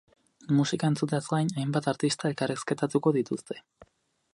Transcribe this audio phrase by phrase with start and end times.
[0.59, 3.63] Musika entzuteaz gain, hainbat artista elkarrizketatuko dituzte.